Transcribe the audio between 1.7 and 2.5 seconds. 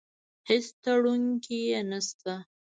يې نشته.